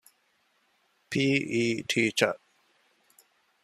ޕީ. 1.11 1.25
އީ 1.51 1.63
ޓީޗަރ 1.89 2.33